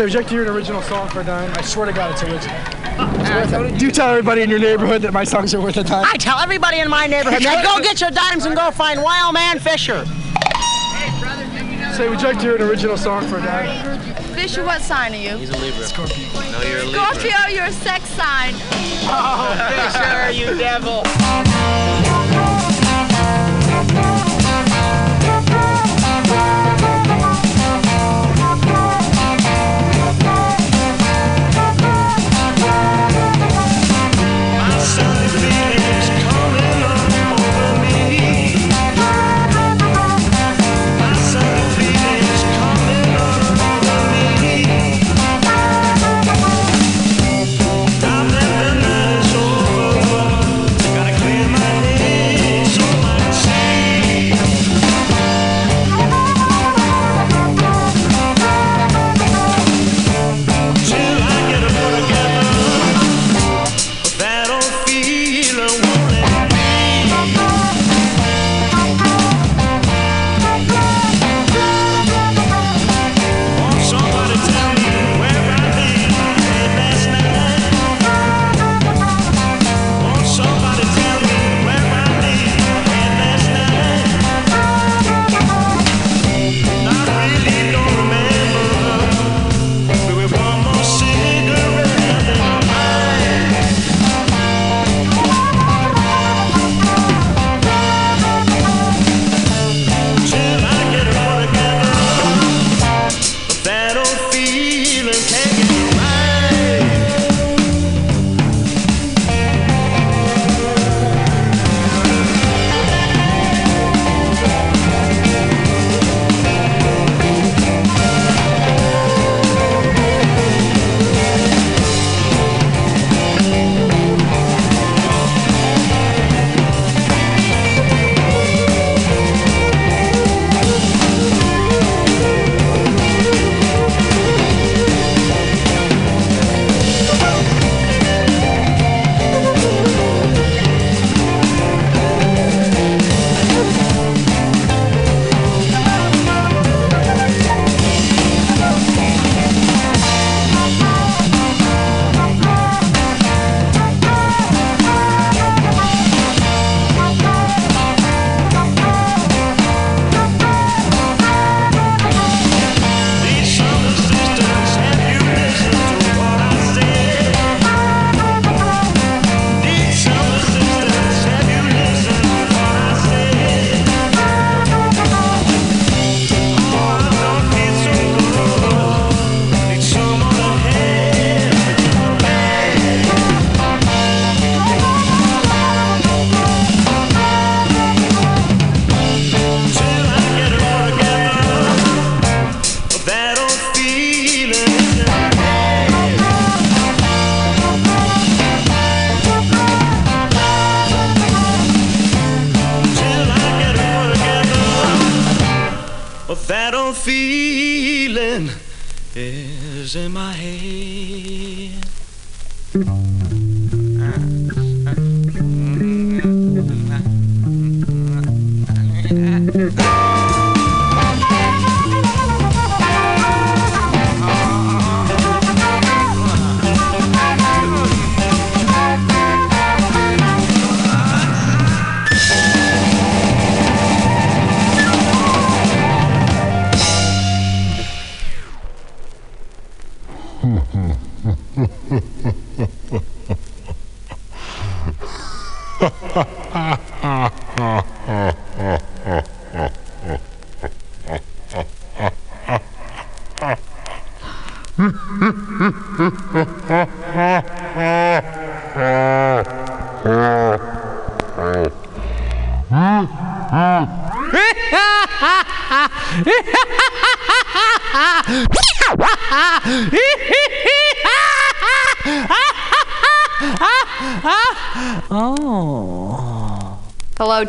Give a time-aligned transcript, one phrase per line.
[0.00, 0.10] sale.
[0.10, 1.50] So would you to hear an original song for a dime?
[1.56, 2.56] I swear to God, it's original.
[3.40, 3.78] It's worth.
[3.78, 6.04] Do you tell everybody in your neighborhood that my songs are worth a dime?
[6.06, 9.34] I tell everybody in my neighborhood, now go get your dimes and go find Wild
[9.34, 10.04] Man Fischer.
[11.96, 14.00] Say, would you like to hear an original song for a dime?
[14.34, 15.36] Fischer, what sign are you?
[15.36, 15.84] He's a Libra.
[15.84, 16.16] Scorpio.
[16.50, 17.04] No, you're a Libra.
[17.04, 18.54] Scorpio, you're a sex sign.
[19.04, 22.09] Oh, Fischer, you devil.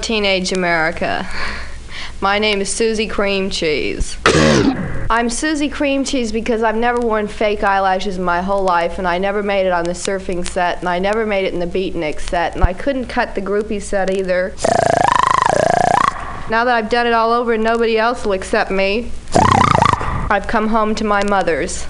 [0.01, 1.29] Teenage America.
[2.21, 4.17] My name is Suzy Creamcheese.
[5.11, 9.19] I'm Suzy Creamcheese because I've never worn fake eyelashes in my whole life, and I
[9.19, 12.19] never made it on the surfing set, and I never made it in the beatnik
[12.19, 14.55] set, and I couldn't cut the groupie set either.
[16.49, 19.11] Now that I've done it all over and nobody else will accept me,
[20.31, 21.85] I've come home to my mother's.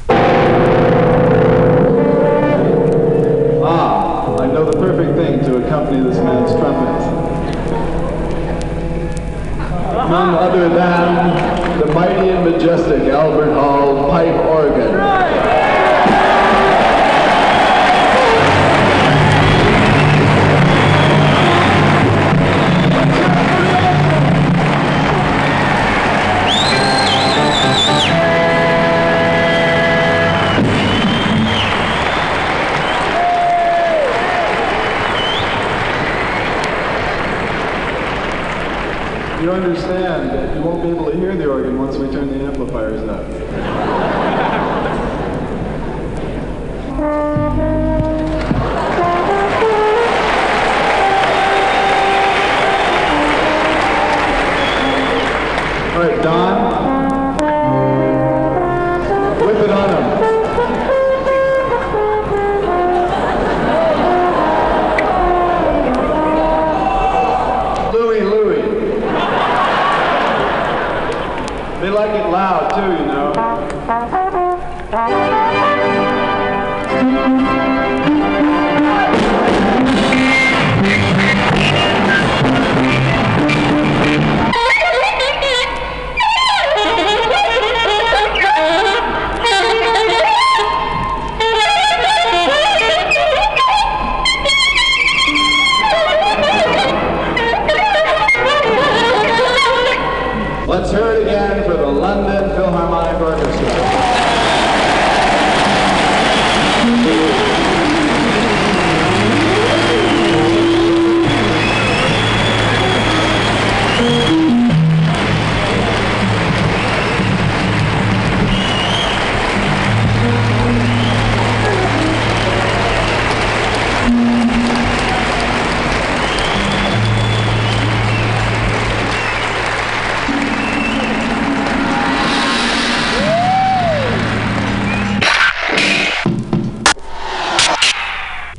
[10.12, 14.91] None other than the mighty and majestic Albert Hall pipe organ.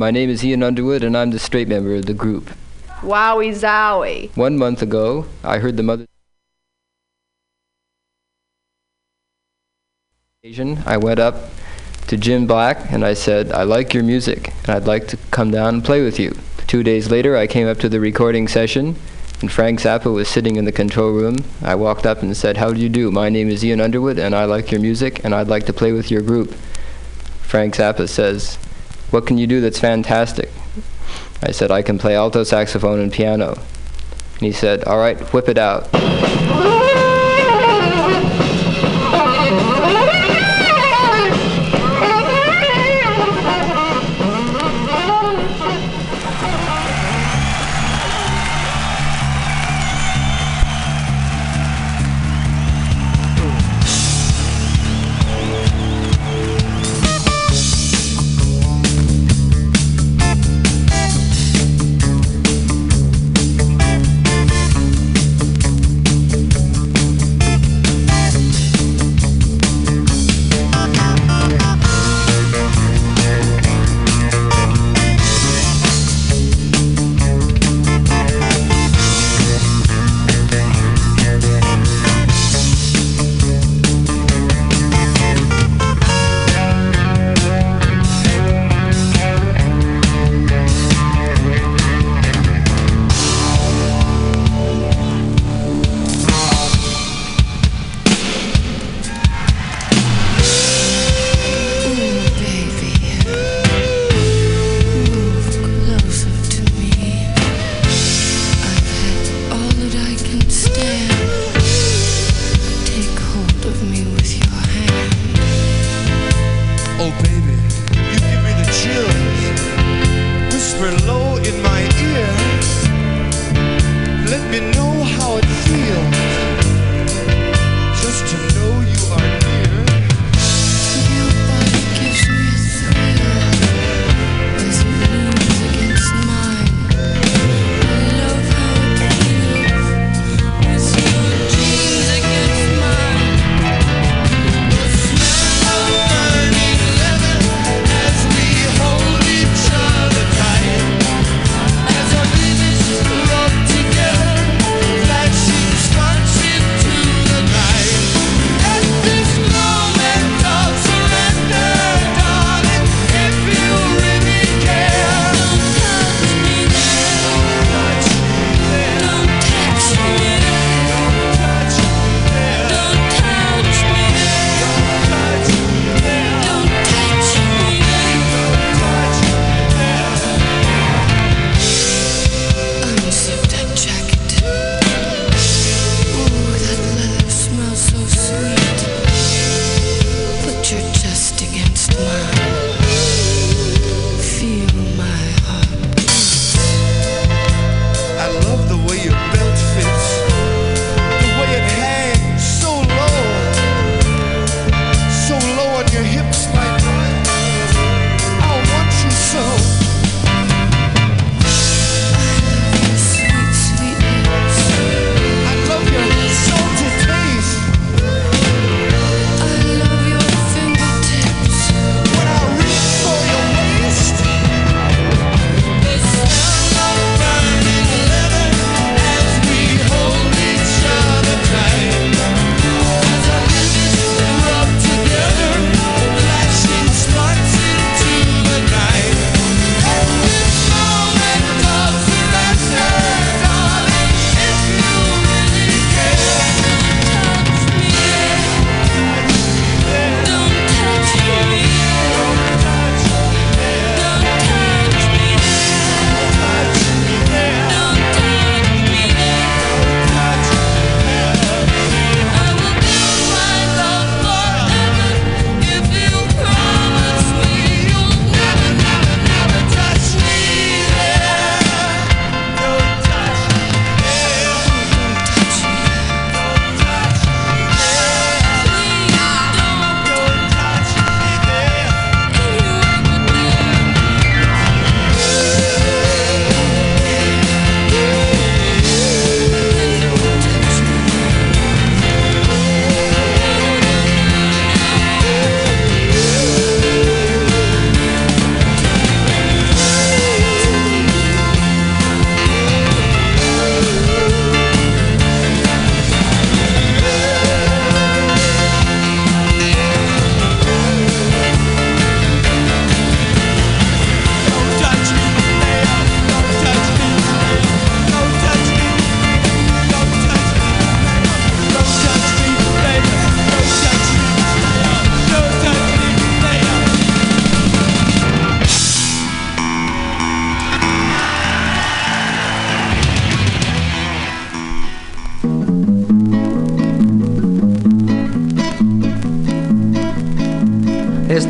[0.02, 2.50] My name is Ian Underwood, and I'm the straight member of the group.
[3.02, 4.36] Wowie zowie.
[4.36, 6.06] One month ago, I heard the mother.
[10.84, 11.36] I went up
[12.08, 15.52] to Jim Black and I said, I like your music, and I'd like to come
[15.52, 16.36] down and play with you.
[16.66, 18.96] Two days later, I came up to the recording session,
[19.40, 21.44] and Frank Zappa was sitting in the control room.
[21.62, 23.12] I walked up and said, How do you do?
[23.12, 25.92] My name is Ian Underwood, and I like your music, and I'd like to play
[25.92, 26.54] with your group.
[27.42, 28.58] Frank Zappa says,
[29.12, 30.48] What can you do that's fantastic?
[31.42, 33.58] I said, I can play alto saxophone and piano.
[34.36, 35.92] And he said, All right, whip it out.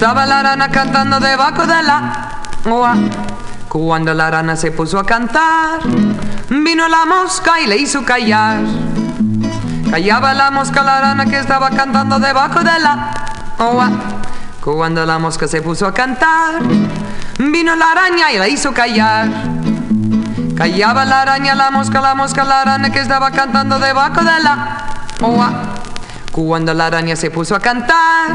[0.03, 2.97] Estaba la rana cantando debajo de la agua.
[3.69, 5.79] Cuando la rana se puso a cantar,
[6.51, 8.63] vino la mosca y le hizo callar.
[9.89, 13.15] Callaba la mosca la rana que estaba cantando debajo de la
[13.57, 13.91] agua.
[14.61, 16.61] Cuando la mosca se puso a cantar,
[17.39, 19.29] vino la araña y la hizo callar.
[20.57, 24.79] Callaba la araña, la mosca, la mosca, la araña que estaba cantando debajo de la
[25.23, 25.53] agua.
[26.33, 28.33] Cuando la araña se puso a cantar,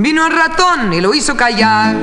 [0.00, 1.94] vino el ratón y lo hizo callar.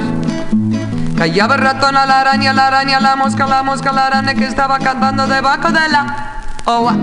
[1.18, 4.46] Callaba el ratón a la araña, la araña, la mosca, la mosca, la araña que
[4.46, 6.96] estaba cantando debajo de la agua.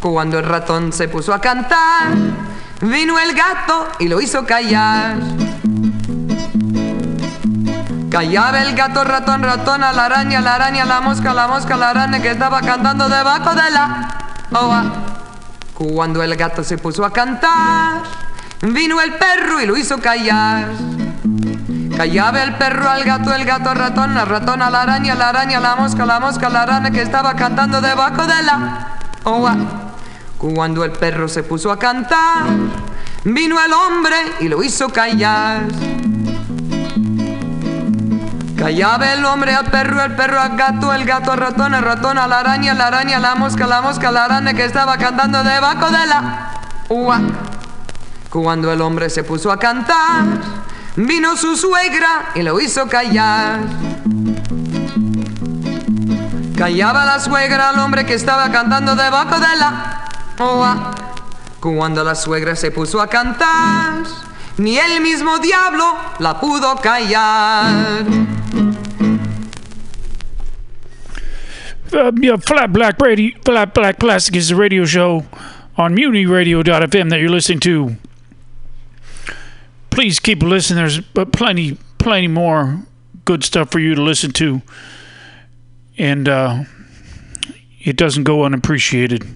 [0.00, 2.08] Cuando el ratón se puso a cantar,
[2.80, 5.18] vino el gato y lo hizo callar.
[8.10, 11.90] Callaba el gato, ratón, ratón, a la araña, la araña, la mosca, la mosca, la
[11.90, 14.08] araña que estaba cantando debajo de la
[14.52, 14.84] agua.
[15.74, 18.02] Cuando el gato se puso a cantar,
[18.62, 20.68] vino el perro y lo hizo callar.
[21.96, 25.30] Callaba el perro al gato, el gato al ratón, al ratón a la araña, la
[25.30, 28.88] araña, la mosca, la mosca, la araña que estaba cantando debajo de la
[29.24, 29.56] agua.
[30.38, 32.46] Cuando el perro se puso a cantar,
[33.24, 35.62] vino el hombre y lo hizo callar.
[38.56, 42.18] Callaba el hombre al perro, el perro al gato, el gato al ratón, el ratón
[42.18, 45.86] a la araña, la araña, la mosca, la mosca, la araña que estaba cantando debajo
[45.86, 46.52] de la
[46.88, 47.20] agua.
[48.30, 50.24] Cuando el hombre se puso a cantar,
[50.96, 53.60] vino su suegra y lo hizo callar.
[56.56, 60.04] Callaba la suegra al hombre que estaba cantando debajo de la
[60.38, 60.94] agua.
[61.60, 64.04] Cuando la suegra se puso a cantar,
[64.58, 65.84] ni el mismo diablo
[66.18, 68.04] la pudo callar.
[71.90, 75.24] Uh, Flat Black Radio, Flat Black Plastic is the radio show
[75.76, 77.96] on MutinyRadio.fm that you're listening to.
[79.98, 80.76] Please keep listening.
[80.76, 81.00] There's
[81.32, 82.86] plenty, plenty more
[83.24, 84.62] good stuff for you to listen to,
[85.98, 86.62] and uh,
[87.80, 89.26] it doesn't go unappreciated.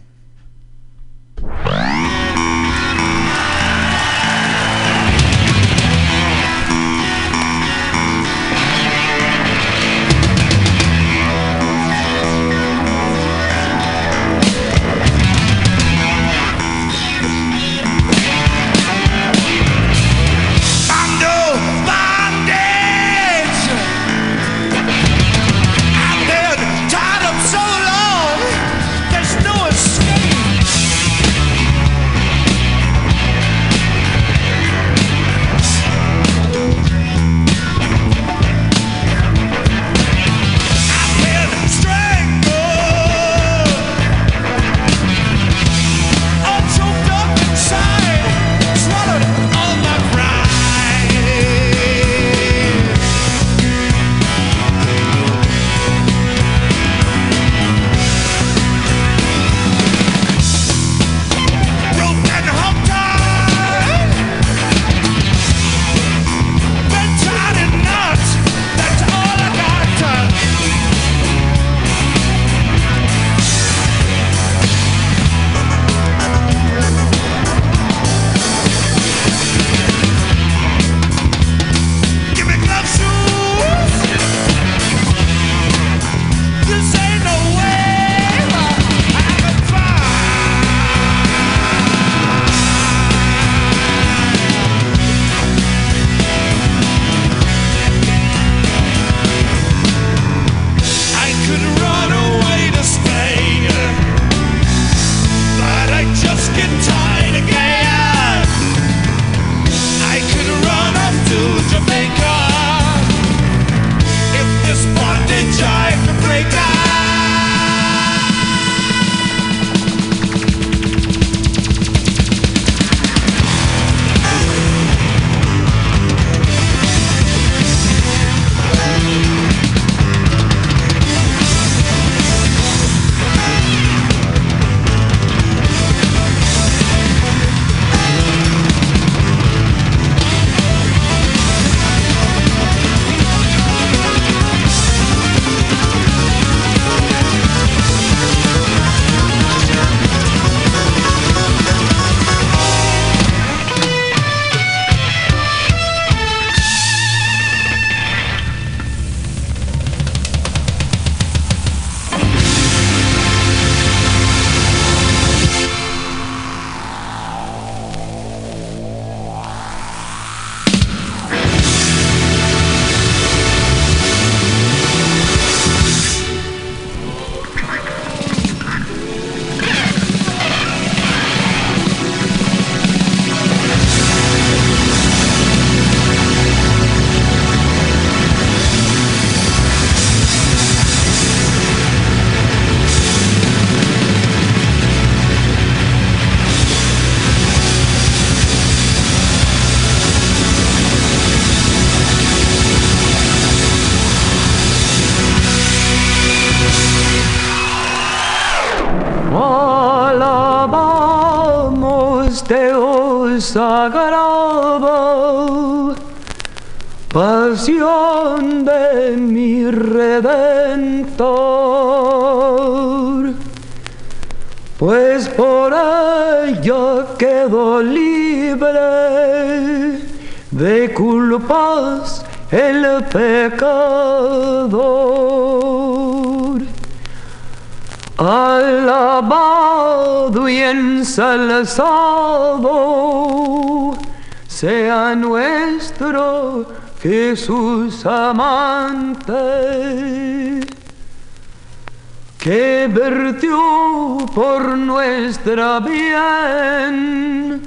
[255.32, 257.62] Nuestra bien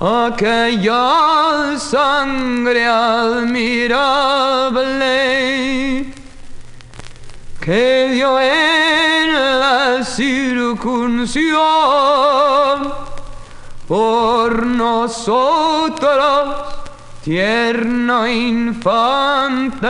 [0.00, 4.08] aquella sangre admirable
[7.68, 11.58] que dio en la circuncisión
[13.86, 16.06] por nosotros,
[17.22, 19.86] tierno infante.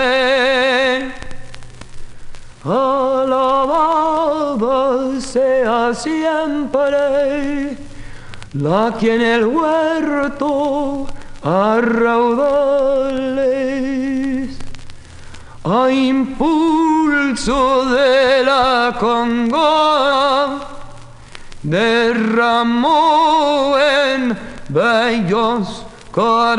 [2.65, 3.61] Alabado
[5.21, 7.79] sea siempre
[8.55, 11.07] la que en el huerto
[11.45, 13.69] a raudales
[15.71, 20.61] a impulso de la congoja
[21.63, 22.99] derramó
[23.79, 26.59] en bellos corales.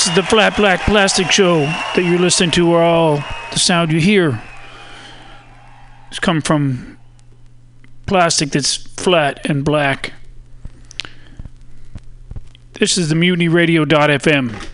[0.00, 3.16] This is the Flat Black Plastic Show that you're listening to, where all
[3.52, 4.30] the sound you hear
[6.08, 6.96] has come from
[8.06, 10.14] plastic that's flat and black.
[12.72, 14.69] This is the mutinyradio.fm.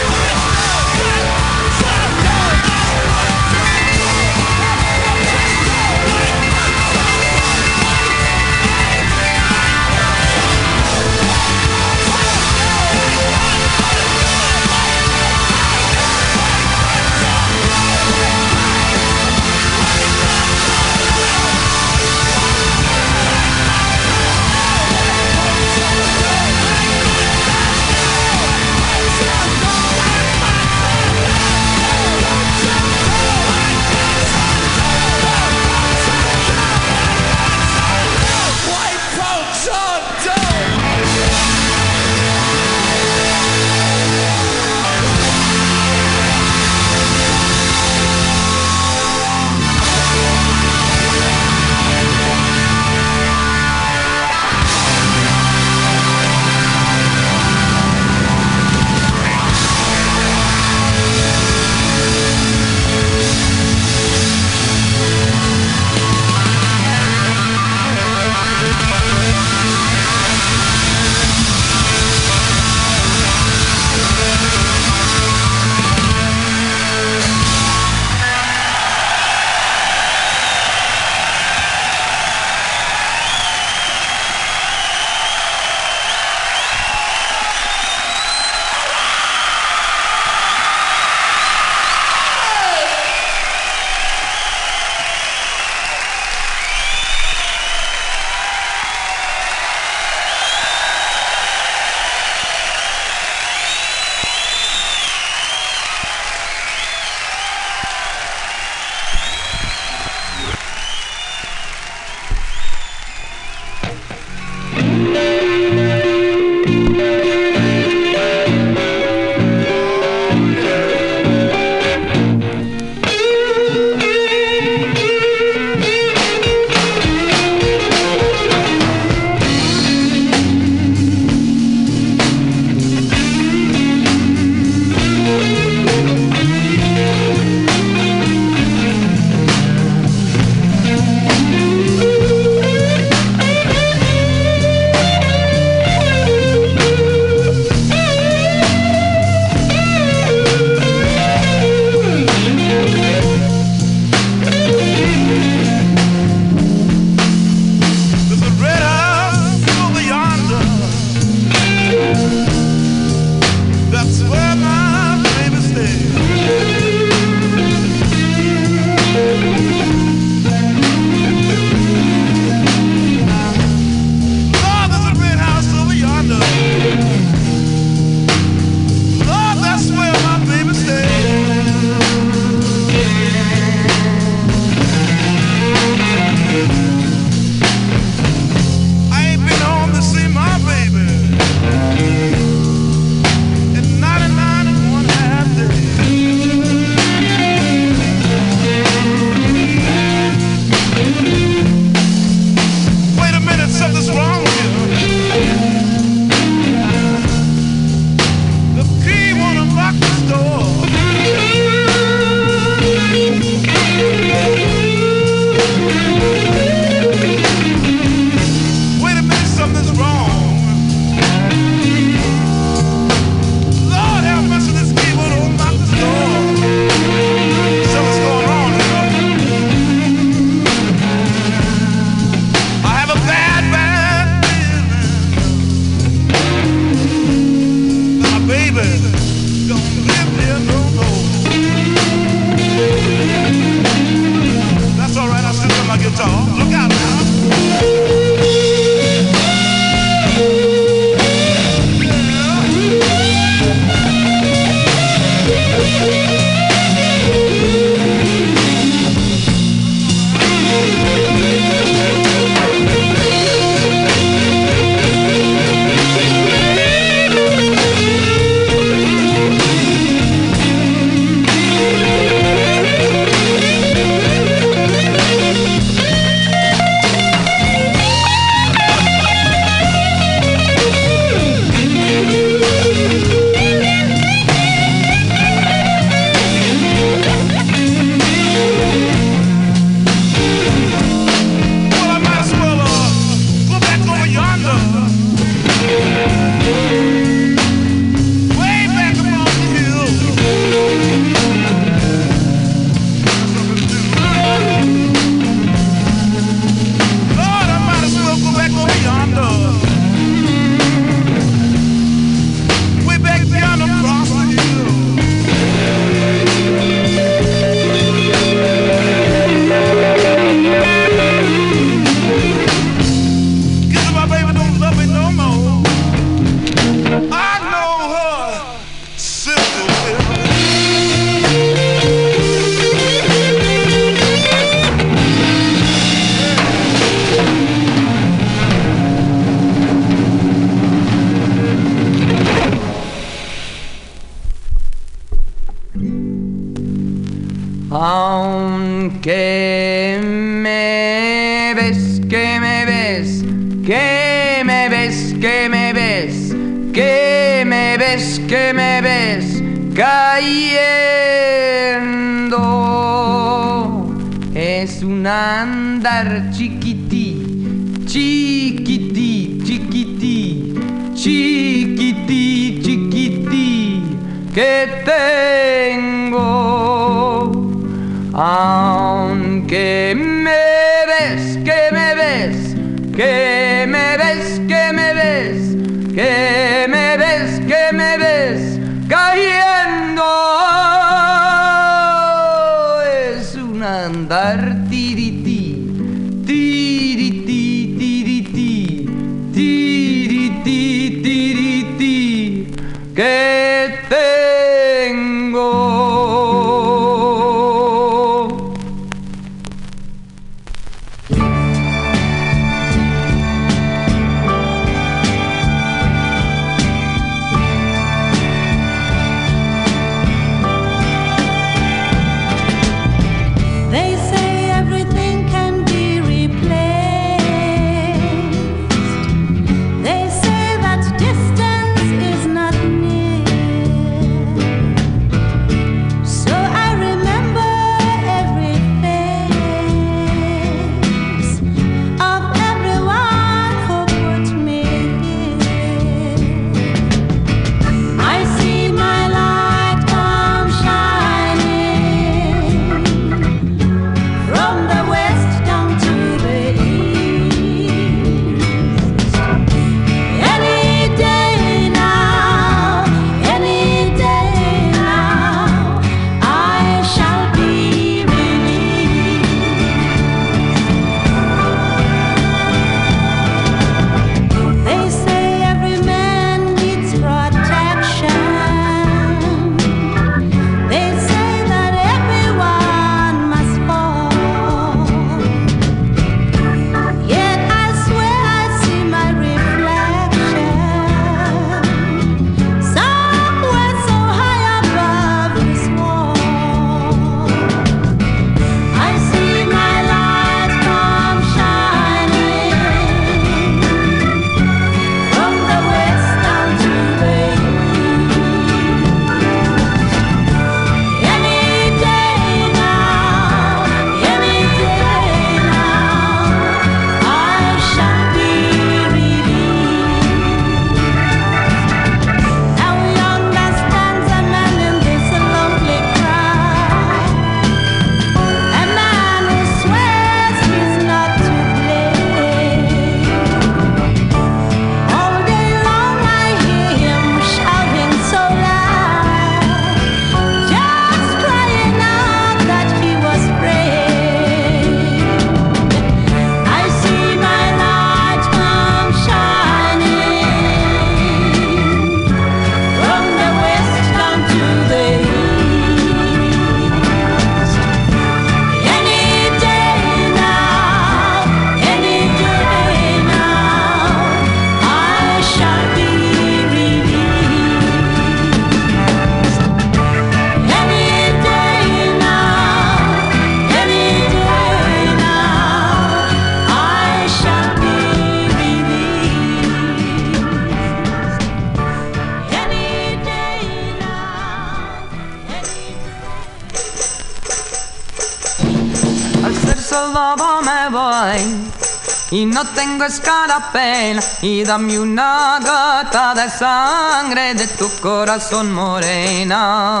[592.38, 600.00] y no tengo escarapela y dame una gota de sangre de tu corazón morena.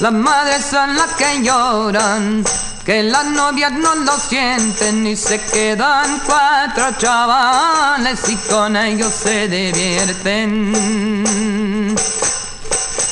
[0.00, 2.42] Las madres son las que lloran,
[2.84, 9.46] que las novias no lo sienten y se quedan cuatro chavales y con ellos se
[9.46, 10.74] divierten.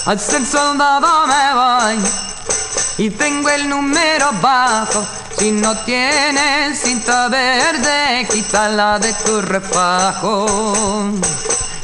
[0.07, 2.01] Al ser soldado me voy
[2.99, 5.07] y tengo el número bajo
[5.43, 10.47] si no tienes cinta verde, quítala de tu refajo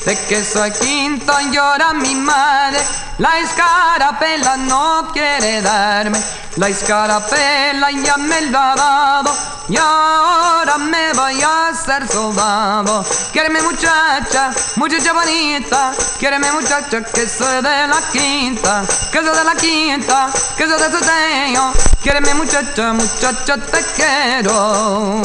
[0.05, 2.79] de que soy quinto llora mi madre.
[3.19, 6.21] La escarapela no quiere darme,
[6.57, 9.59] la escarapela ya me lo ha dado.
[9.69, 13.05] Y ahora me voy a hacer soldado.
[13.33, 15.93] Quiereme muchacha, muchacha bonita.
[16.19, 20.91] Quiereme muchacha que soy de la quinta, que soy de la quinta, que soy de
[20.91, 21.73] Soteño.
[22.03, 25.21] Quiereme muchacha, muchacha te quiero.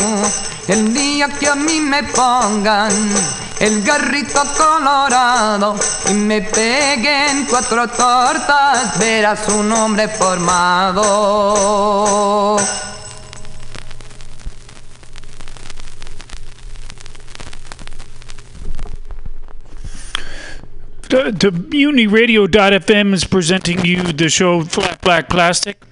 [0.67, 2.91] El día que a mí me pongan
[3.59, 5.75] el garrito colorado
[6.09, 11.43] y me peguen cuatro tortas, verás un hombre formado.
[21.09, 25.83] The, MutinyRadio.fm is presenting you the show Flat Black Plastic.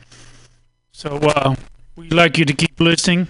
[0.91, 1.55] So uh,
[1.95, 3.27] we'd like you to keep listening.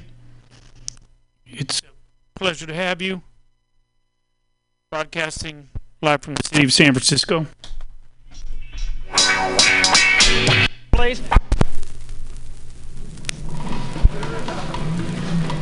[1.45, 3.23] It's a pleasure to have you.
[4.91, 5.69] Broadcasting
[6.01, 7.45] live from the city of San Francisco.
[10.91, 11.21] Please.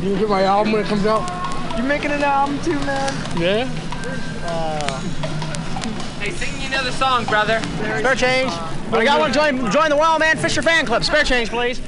[0.02, 1.78] You get my album when it comes out?
[1.78, 3.40] You making an album too, man?
[3.40, 3.70] Yeah.
[4.46, 5.00] Uh,
[6.18, 7.62] hey, sing me another song, brother.
[7.62, 8.50] Spare change.
[8.90, 9.32] But I got one.
[9.32, 11.04] Join, join the Wild Man Fischer fan club.
[11.04, 11.80] Spare change, please.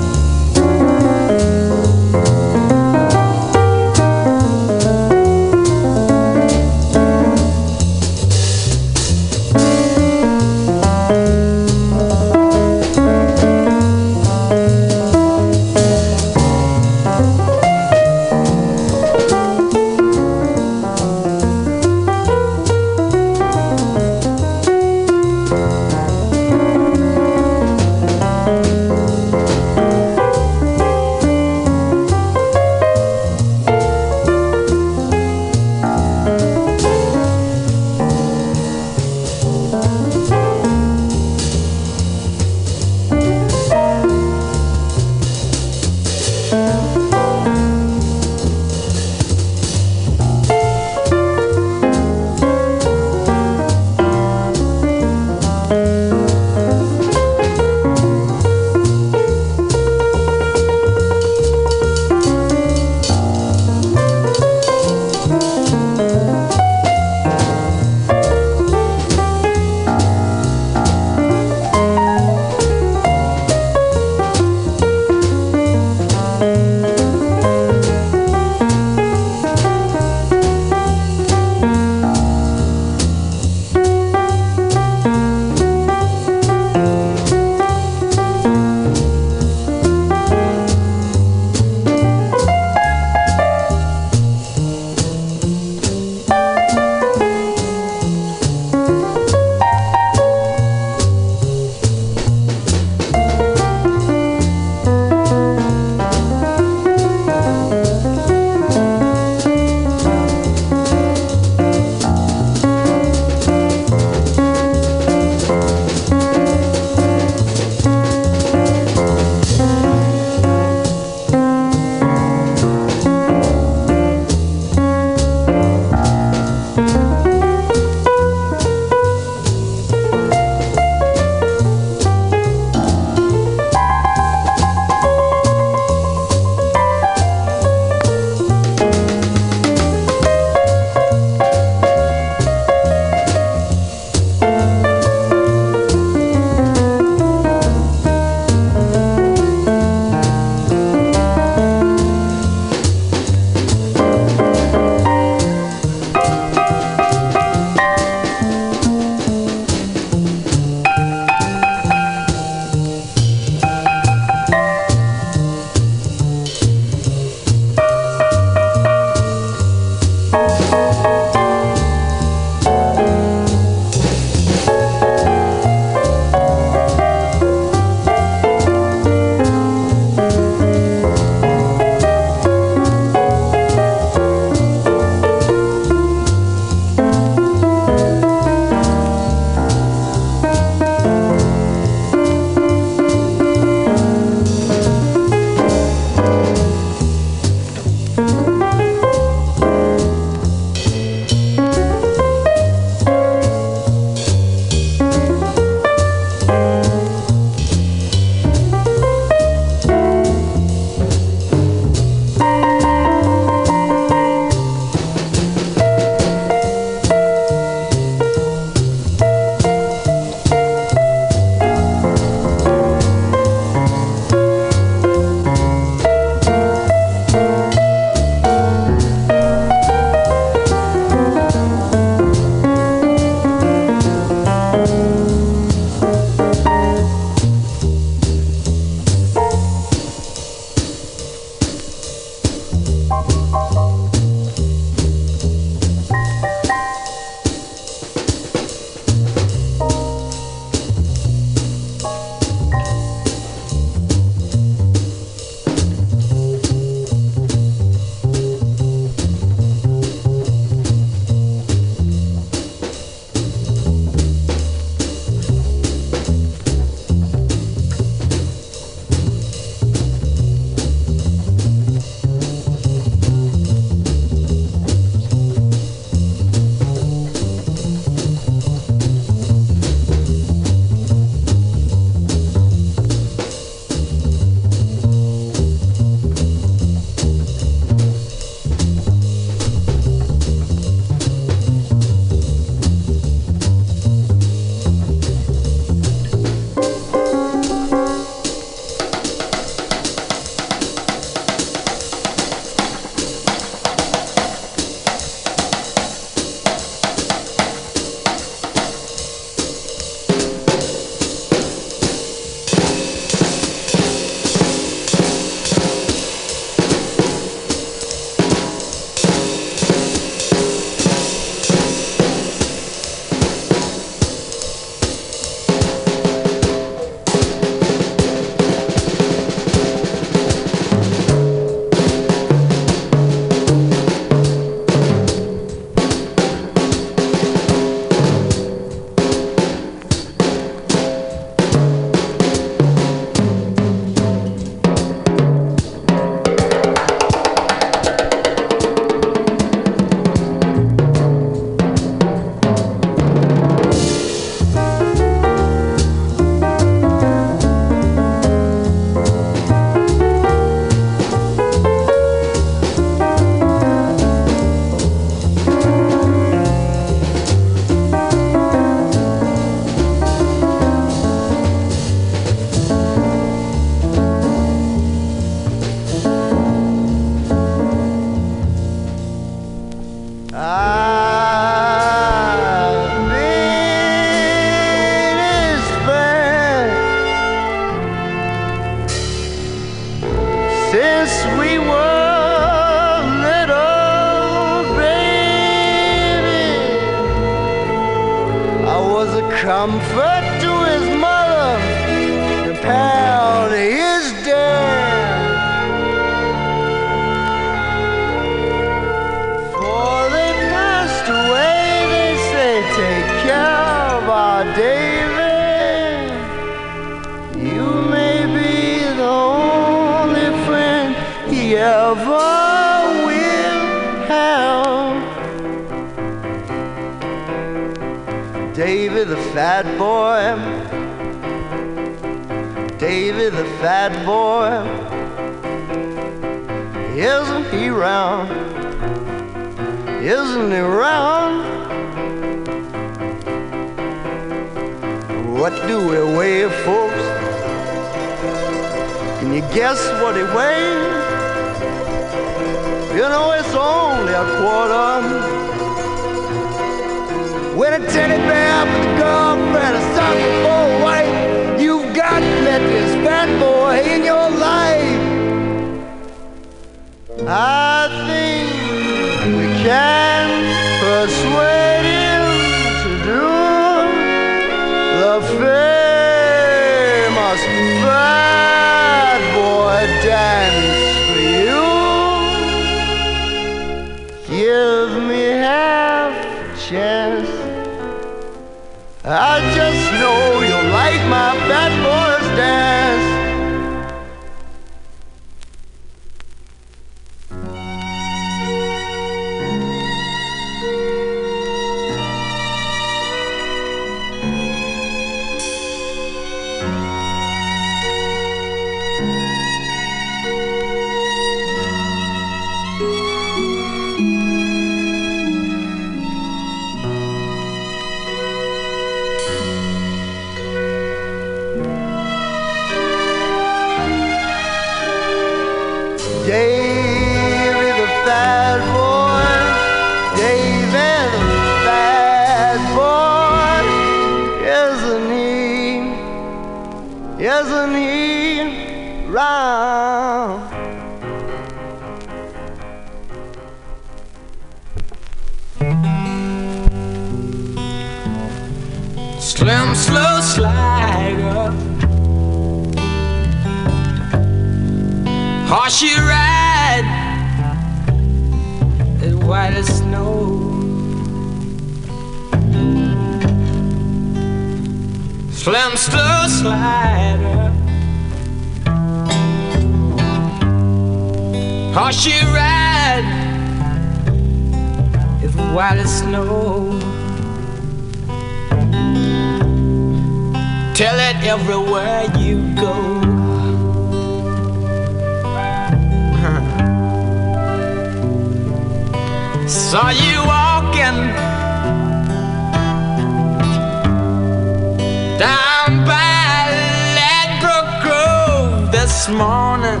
[599.28, 600.00] morning.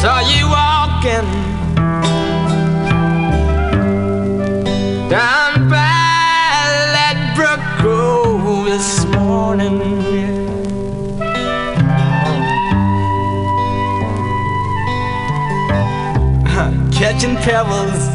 [0.00, 1.28] Saw you walking
[5.08, 6.56] down by
[6.94, 9.78] that brook Grove this morning.
[16.92, 18.07] Catching pebbles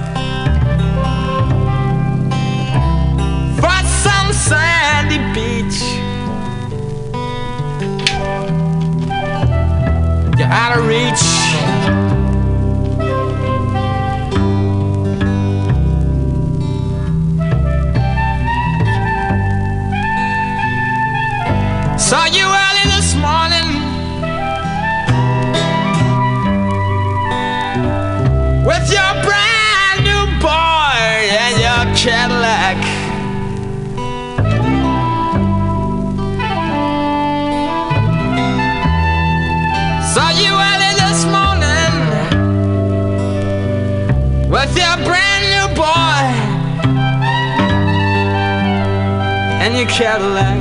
[49.73, 50.59] and your Cadillac.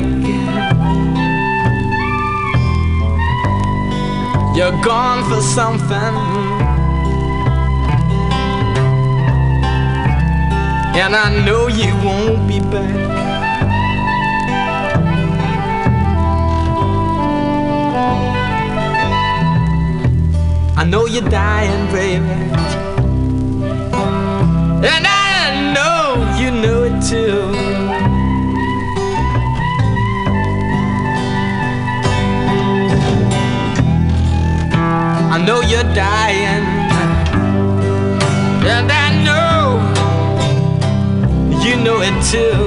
[4.57, 6.15] You're gone for something.
[10.95, 12.95] And I know you won't be back
[20.77, 22.29] I know you're dying, baby
[24.87, 27.42] And I know you know it too
[35.95, 36.65] dying.
[38.69, 39.81] And I know
[41.65, 42.61] you know it too.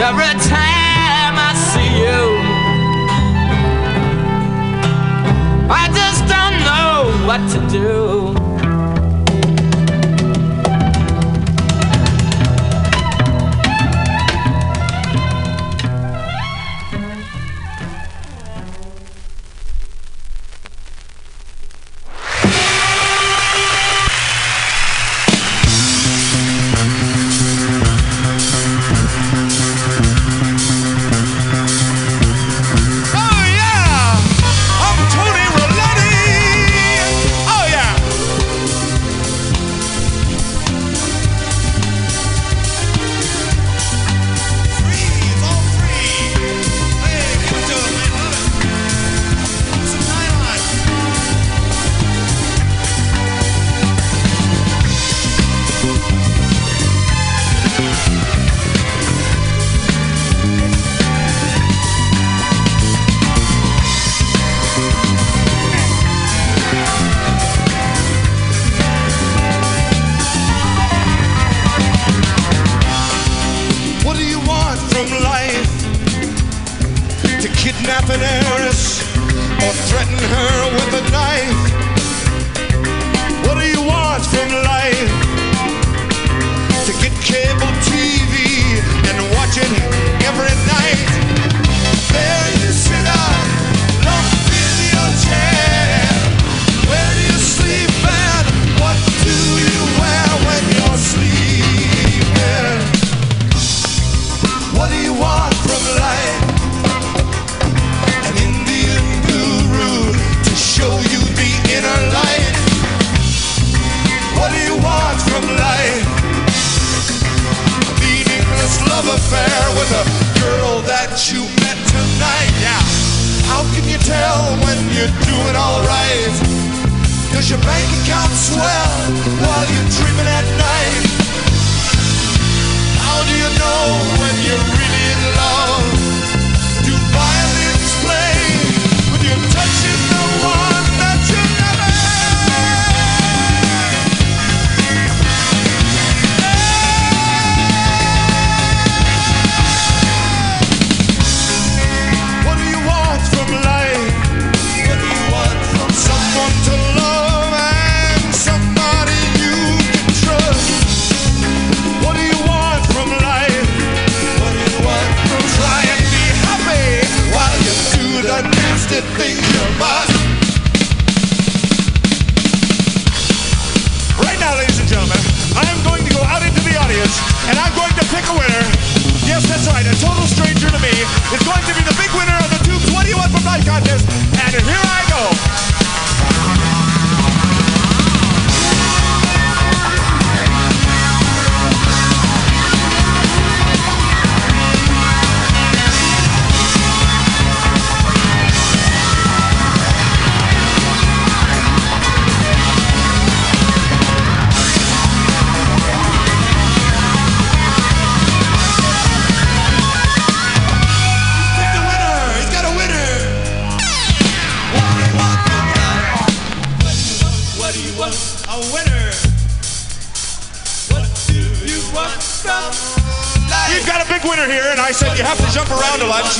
[0.00, 2.22] Every time I see you,
[5.70, 8.17] I just don't know what to do.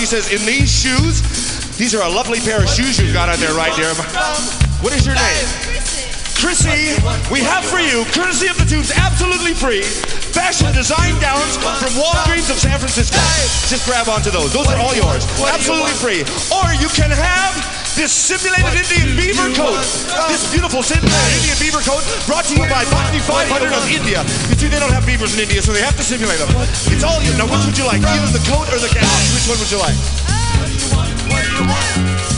[0.08, 1.20] Says, in these shoes,
[1.76, 3.92] these are a lovely pair of shoes you've got on there right there.
[4.80, 5.44] What is your name?
[6.40, 6.96] Chrissy,
[7.28, 9.82] we have for you, courtesy of the Tubes, absolutely free,
[10.32, 13.20] fashion design gowns from Walgreens of San Francisco.
[13.68, 14.50] Just grab onto those.
[14.50, 15.28] Those are all yours.
[15.44, 16.24] Absolutely free.
[16.56, 17.52] Or you can have
[17.98, 19.82] this simulated Indian beaver coat.
[20.30, 24.22] This beautiful simulated Indian beaver coat brought to you by Botany 500 of India.
[24.46, 26.46] You see, they don't have beavers in India, so they have to simulate them.
[26.94, 27.34] It's all you.
[27.34, 28.06] Now, which would you like?
[28.06, 29.18] Either the coat or the gown.
[29.34, 29.98] Which one would you like?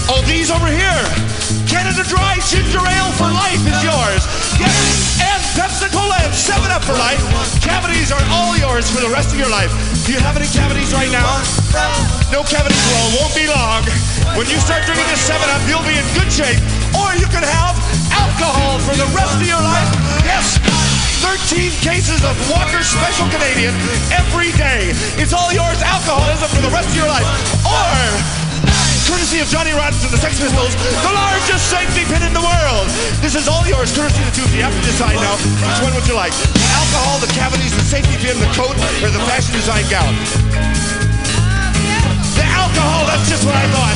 [0.08, 1.04] Oh, these over here.
[1.68, 4.24] Canada Dry Ginger Ale for life is yours.
[4.56, 7.20] Yes, and Pepsi Cola and 7 Up for life.
[7.60, 9.68] Cavities are all yours for the rest of your life.
[10.08, 12.19] Do you have any cavities right now?
[12.30, 12.46] No.
[12.46, 13.82] Well, it won't be long.
[14.38, 16.62] When you start drinking this 7 Up, you'll be in good shape.
[16.94, 17.74] Or you can have
[18.14, 19.90] alcohol for the rest of your life.
[20.22, 20.62] Yes,
[21.26, 23.74] 13 cases of Walker Special Canadian
[24.14, 24.94] every day.
[25.18, 27.26] It's all yours, alcoholism for the rest of your life.
[27.66, 27.98] Or,
[29.10, 32.86] courtesy of Johnny Rotten and the Sex Pistols, the largest safety pin in the world.
[33.18, 34.46] This is all yours, courtesy of the two.
[34.46, 35.34] of You have to decide now.
[35.66, 36.34] Which one would you like?
[36.34, 40.14] The alcohol, the cavities, the safety pin, the coat, or the fashion design gown?
[42.80, 43.92] Alcohol, that's just what I thought.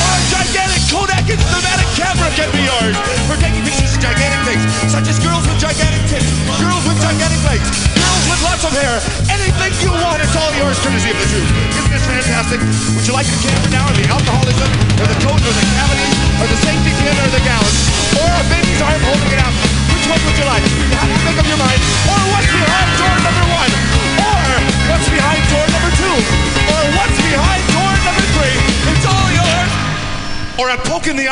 [0.00, 2.96] Or a gigantic Kodak cinematic camera can be yours
[3.28, 6.24] for taking pictures of gigantic things, such as girls with gigantic tits,
[6.56, 8.96] girls with gigantic legs, girls with lots of hair.
[9.28, 11.50] Anything you want, it's all yours, courtesy of the truth.
[11.76, 12.64] Isn't this fantastic?
[12.96, 14.72] Would you like the camera now, or the alcoholism,
[15.04, 16.33] or the coat, or the cavity,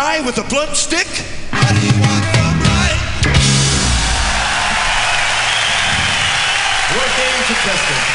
[0.02, 1.06] eye with a blunt stick?
[6.94, 8.11] Working.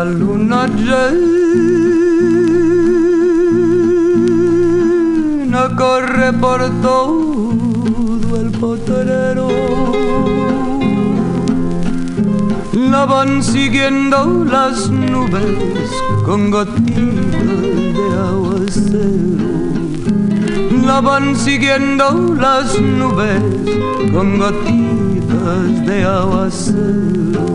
[0.00, 1.22] La luna llena
[5.76, 9.48] corre por todo el potrero.
[12.72, 15.90] La van siguiendo las nubes
[16.24, 17.60] con gotitas
[17.96, 19.50] de aguacero.
[20.86, 23.42] La van siguiendo las nubes
[24.14, 27.49] con gotitas de aguacero.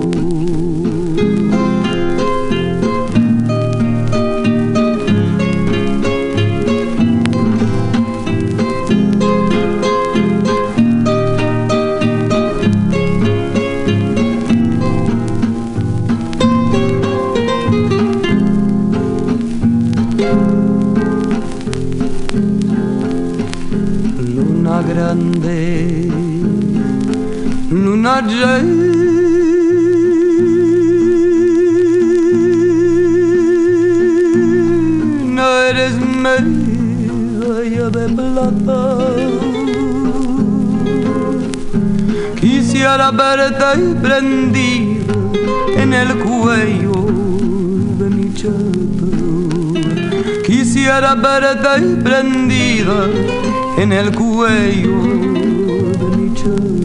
[28.35, 29.05] Llena,
[35.69, 35.95] eres
[36.25, 38.79] medalla de plata.
[42.39, 43.71] Quisiera verte
[44.01, 45.13] prendida
[45.77, 46.93] en el cuello
[47.99, 49.07] de mi chata.
[50.45, 53.07] Quisiera verte prendida
[53.77, 54.97] en el cuello
[55.99, 56.84] de mi chata.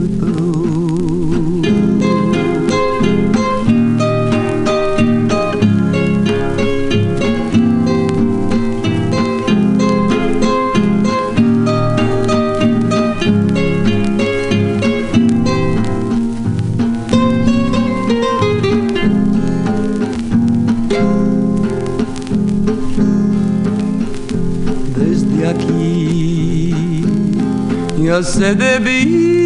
[28.20, 29.40] Ya se divisan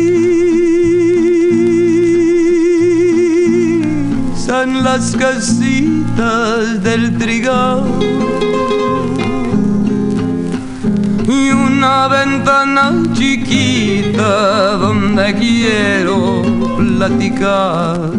[4.82, 7.84] las casitas del trigal
[11.28, 16.42] y una ventana chiquita donde quiero
[16.76, 18.10] platicar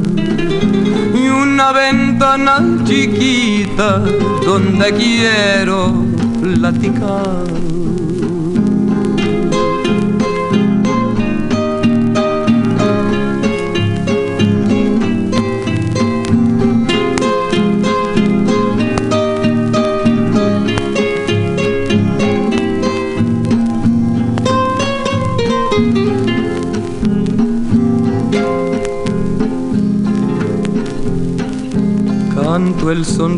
[1.13, 3.99] y una ventana chiquita
[4.45, 6.05] donde quiero
[6.41, 7.54] platicar.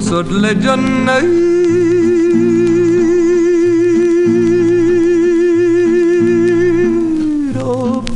[0.08, 0.54] Sot le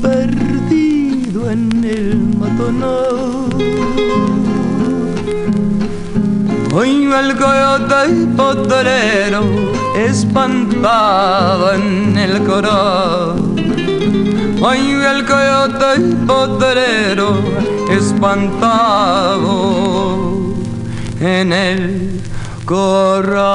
[0.01, 3.49] perdido en el matonao
[6.73, 7.95] Hoy el coyote
[8.37, 9.43] potrero
[9.97, 13.35] espantado en el coral
[14.61, 14.79] Hoy
[15.13, 17.29] el coyote y potrero
[17.89, 19.51] espantado
[21.21, 22.21] en el
[22.65, 23.51] corral.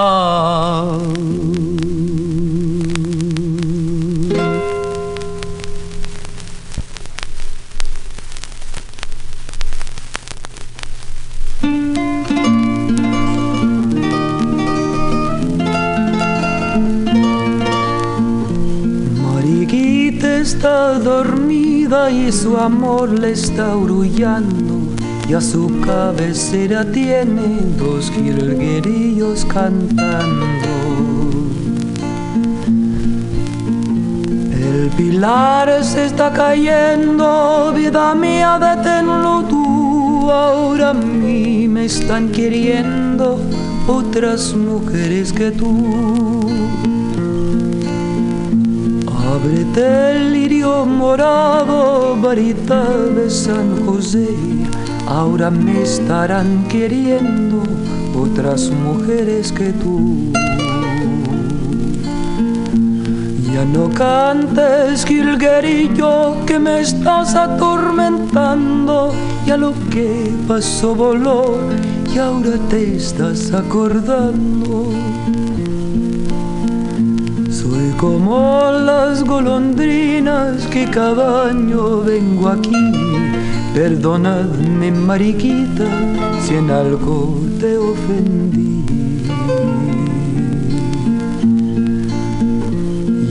[20.47, 24.76] está dormida y su amor le está aurullando
[25.29, 30.47] y a su cabecera tiene dos jilguerillos cantando.
[34.55, 40.31] El pilar se está cayendo, vida mía, deténlo tú.
[40.31, 43.41] Ahora a mí me están queriendo
[43.89, 46.49] otras mujeres que tú.
[49.35, 54.56] Ábrete el lirio morado, varita de San José.
[55.07, 57.63] Ahora me estarán queriendo
[58.15, 60.33] otras mujeres que tú.
[63.55, 69.13] Ya no cantes, Gilguerillo, que me estás atormentando.
[69.47, 71.61] Ya lo que pasó voló
[72.13, 74.91] y ahora te estás acordando.
[77.49, 83.06] Soy como las golondrinas que cada año vengo aquí.
[83.77, 85.85] Perdóname, mariquita,
[86.41, 88.87] si en algo te ofendí.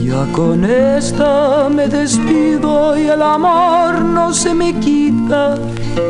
[0.04, 5.56] Ya con esta me despido y el amor no se me quita.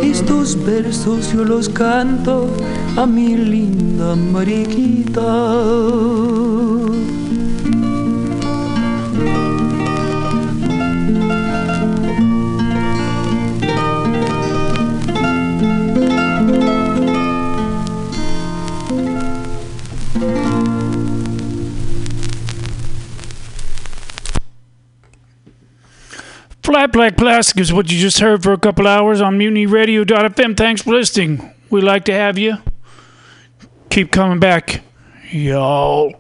[0.03, 2.51] Estos versos yo los canto
[2.99, 5.23] a mi linda mariquita.
[26.97, 30.57] Black Plastic is what you just heard for a couple hours on MutinyRadio.fm.
[30.57, 31.53] Thanks for listening.
[31.69, 32.57] We like to have you.
[33.91, 34.81] Keep coming back,
[35.31, 36.15] y'all.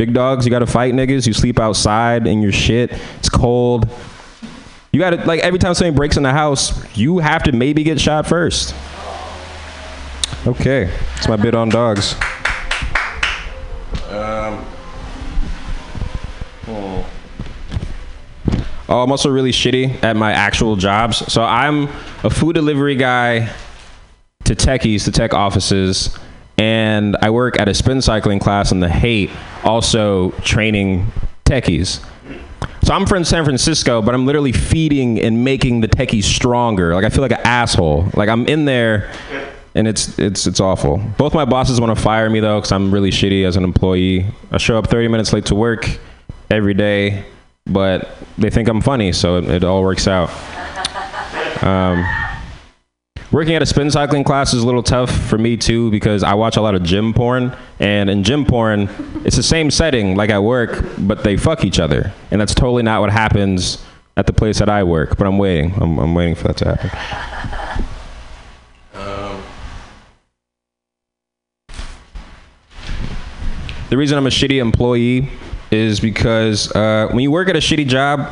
[0.00, 1.26] Big dogs, you gotta fight niggas.
[1.26, 2.90] You sleep outside in your shit.
[3.18, 3.86] It's cold.
[4.92, 8.00] You gotta like every time somebody breaks in the house, you have to maybe get
[8.00, 8.74] shot first.
[10.46, 10.86] Okay,
[11.16, 12.14] that's my bit on dogs.
[14.08, 14.64] Um.
[16.66, 17.04] Oh,
[19.02, 21.30] I'm also really shitty at my actual jobs.
[21.30, 21.90] So I'm
[22.24, 23.52] a food delivery guy
[24.44, 26.18] to techies, to tech offices,
[26.60, 29.30] and I work at a spin cycling class in the Haight,
[29.64, 31.10] also training
[31.46, 32.04] techies.
[32.84, 36.94] So I'm from San Francisco, but I'm literally feeding and making the techies stronger.
[36.94, 38.10] Like I feel like an asshole.
[38.14, 39.10] Like I'm in there,
[39.74, 40.98] and it's it's it's awful.
[41.16, 44.26] Both my bosses want to fire me though, because I'm really shitty as an employee.
[44.50, 45.88] I show up 30 minutes late to work
[46.50, 47.24] every day,
[47.64, 50.28] but they think I'm funny, so it, it all works out.
[51.62, 52.04] Um,
[53.32, 56.34] working at a spin cycling class is a little tough for me too because I
[56.34, 58.88] watch a lot of gym porn, and in gym porn,
[59.24, 62.82] it's the same setting like at work, but they fuck each other, and that's totally
[62.82, 63.84] not what happens
[64.16, 65.16] at the place that I work.
[65.16, 65.72] But I'm waiting.
[65.80, 67.84] I'm, I'm waiting for that to happen.
[68.94, 69.42] Um,
[73.88, 75.28] the reason I'm a shitty employee
[75.70, 78.28] is because uh, when you work at a shitty job,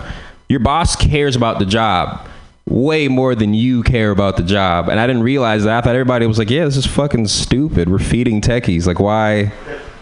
[0.49, 2.28] your boss cares about the job
[2.69, 4.89] way more than you care about the job.
[4.89, 5.79] And I didn't realize that.
[5.79, 7.89] I thought everybody was like, yeah, this is fucking stupid.
[7.89, 8.87] We're feeding techies.
[8.87, 9.53] Like, why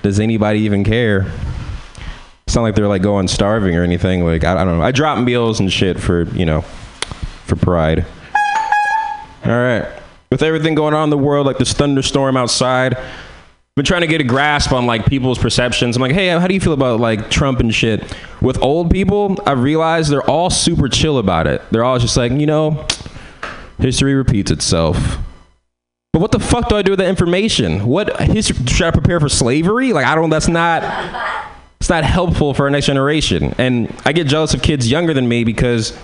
[0.03, 1.27] does anybody even care?
[2.47, 4.25] It's not like they're like going starving or anything.
[4.25, 4.85] Like, I, I don't know.
[4.85, 6.63] I drop meals and shit for, you know,
[7.45, 8.05] for pride.
[9.45, 9.87] All right.
[10.31, 12.97] With everything going on in the world, like this thunderstorm outside,
[13.77, 15.97] been trying to get a grasp on like people's perceptions.
[15.97, 18.03] I'm like, hey, how do you feel about like Trump and shit?
[18.40, 21.61] With old people, I realized they're all super chill about it.
[21.70, 22.86] They're all just like, you know,
[23.78, 25.19] history repeats itself.
[26.15, 27.85] But what the fuck do I do with that information?
[27.85, 29.93] What history should I prepare for slavery?
[29.93, 30.31] Like I don't.
[30.31, 30.82] That's not.
[31.78, 33.55] It's not helpful for our next generation.
[33.59, 35.94] And I get jealous of kids younger than me because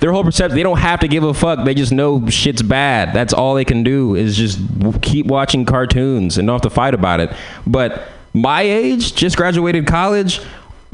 [0.00, 1.64] their whole perception they don't have to give a fuck.
[1.64, 3.12] They just know shit's bad.
[3.12, 4.60] That's all they can do is just
[5.02, 7.30] keep watching cartoons and don't have to fight about it.
[7.66, 10.40] But my age just graduated college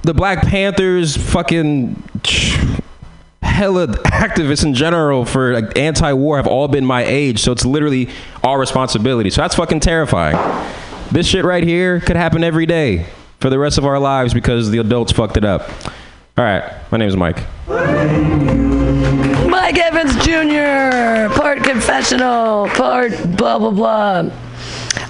[0.05, 2.03] the black panthers fucking
[3.43, 7.41] hella activists in general for like, anti-war have all been my age.
[7.41, 8.11] So it's literally
[8.43, 9.31] our responsibility.
[9.31, 10.37] So that's fucking terrifying.
[11.11, 13.07] This shit right here could happen every day
[13.41, 15.71] for the rest of our lives because the adults fucked it up
[16.37, 17.37] All right, my name is Mike.
[19.49, 24.31] Mike Evans Jr., part confessional, part blah, blah, blah.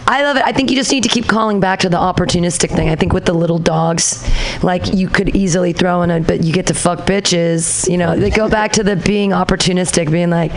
[0.06, 0.42] I love it.
[0.44, 2.90] I think you just need to keep calling back to the opportunistic thing.
[2.90, 4.22] I think with the little dogs,
[4.62, 7.88] like you could easily throw in a, but you get to fuck bitches.
[7.90, 10.52] You know, they go back to the being opportunistic, being like,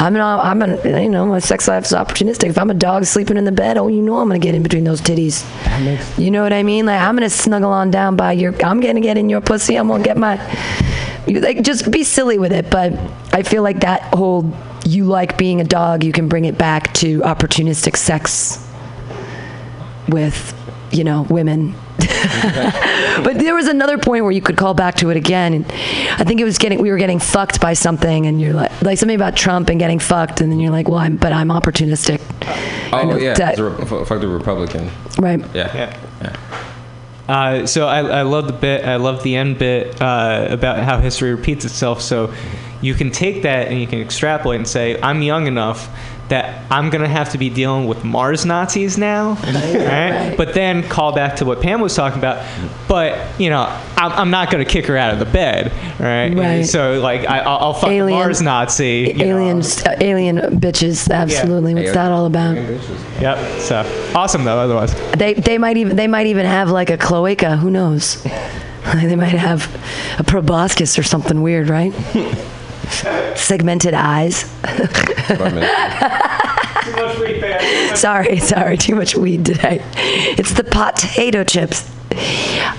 [0.00, 2.50] I'm not, I'm a, you know, my sex life's opportunistic.
[2.50, 4.62] If I'm a dog sleeping in the bed, oh, you know, I'm gonna get in
[4.62, 5.44] between those titties.
[6.16, 6.86] You know what I mean?
[6.86, 9.74] Like I'm gonna snuggle on down by your, I'm gonna get in your pussy.
[9.74, 10.36] I'm gonna get my,
[11.26, 12.70] you, like just be silly with it.
[12.70, 12.92] But
[13.32, 14.48] I feel like that whole
[14.84, 18.62] you like being a dog, you can bring it back to opportunistic sex
[20.08, 20.54] with,
[20.90, 21.74] you know, women.
[21.98, 25.54] but there was another point where you could call back to it again.
[25.54, 25.66] And
[26.18, 28.98] I think it was getting we were getting fucked by something, and you're like like
[28.98, 32.20] something about Trump and getting fucked, and then you're like, well, I'm but I'm opportunistic.
[32.92, 34.90] Oh yeah, that- it's a re- fuck the Republican.
[35.18, 35.40] Right.
[35.54, 35.74] Yeah.
[36.20, 36.36] Yeah.
[37.28, 38.84] Uh, so I, I love the bit.
[38.84, 42.00] I love the end bit uh, about how history repeats itself.
[42.00, 42.32] So
[42.80, 45.88] you can take that and you can extrapolate and say, I'm young enough
[46.28, 50.34] that I'm gonna have to be dealing with Mars Nazis now, right?
[50.36, 52.44] But then call back to what Pam was talking about.
[52.88, 53.62] But you know,
[53.96, 56.34] I'm, I'm not gonna kick her out of the bed, right?
[56.34, 56.62] Right.
[56.62, 59.22] So like, I, I'll, I'll fuck the Alien- Mars Nazi.
[59.22, 61.74] Aliens, uh, alien bitches, absolutely.
[61.74, 62.56] What's that all about?
[62.56, 63.60] Yep.
[63.60, 64.58] So awesome though.
[64.58, 64.94] Otherwise.
[65.12, 67.56] They they might even they might even have like a cloaca.
[67.56, 68.22] Who knows?
[68.94, 69.72] they might have
[70.18, 71.92] a proboscis or something weird, right?
[73.36, 74.44] Segmented eyes.
[77.98, 79.82] sorry, sorry, too much weed today.
[79.96, 81.90] It's the potato chips.